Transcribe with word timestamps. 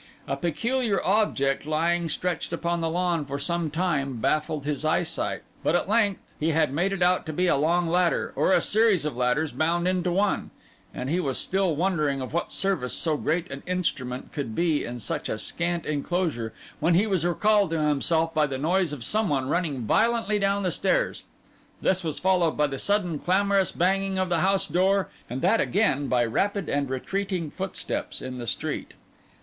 A 0.27 0.35
peculiar 0.35 0.99
object 1.03 1.63
lying 1.67 2.09
stretched 2.09 2.51
upon 2.51 2.81
the 2.81 2.89
lawn 2.89 3.23
for 3.23 3.37
some 3.37 3.69
time 3.69 4.15
baffled 4.15 4.65
his 4.65 4.83
eyesight; 4.83 5.43
but 5.63 5.75
at 5.75 5.87
length 5.87 6.19
he 6.39 6.49
had 6.53 6.73
made 6.73 6.91
it 6.91 7.03
out 7.03 7.23
to 7.27 7.31
be 7.31 7.45
a 7.45 7.55
long 7.55 7.87
ladder, 7.87 8.33
or 8.35 8.59
series 8.61 9.05
of 9.05 9.15
ladders 9.15 9.51
bound 9.51 9.87
into 9.87 10.11
one; 10.11 10.49
and 10.91 11.07
he 11.11 11.19
was 11.19 11.37
still 11.37 11.75
wondering 11.75 12.19
of 12.19 12.33
what 12.33 12.51
service 12.51 12.95
so 12.95 13.15
great 13.15 13.51
an 13.51 13.61
instrument 13.67 14.33
could 14.33 14.55
be 14.55 14.83
in 14.83 14.97
such 14.99 15.29
a 15.29 15.37
scant 15.37 15.85
enclosure, 15.85 16.51
when 16.79 16.95
he 16.95 17.05
was 17.05 17.23
recalled 17.23 17.69
to 17.69 17.79
himself 17.79 18.33
by 18.33 18.47
the 18.47 18.57
noise 18.57 18.93
of 18.93 19.03
some 19.03 19.29
one 19.29 19.49
running 19.49 19.83
violently 19.83 20.39
down 20.39 20.63
the 20.63 20.71
stairs. 20.71 21.25
This 21.79 22.03
was 22.03 22.17
followed 22.17 22.57
by 22.57 22.65
the 22.65 22.79
sudden, 22.79 23.19
clamorous 23.19 23.71
banging 23.71 24.17
of 24.17 24.29
the 24.29 24.39
house 24.39 24.67
door; 24.67 25.09
and 25.29 25.41
that 25.43 25.61
again, 25.61 26.07
by 26.07 26.25
rapid 26.25 26.69
and 26.69 26.89
retreating 26.89 27.51
footsteps 27.51 28.19
in 28.19 28.39
the 28.39 28.47
street. 28.47 28.95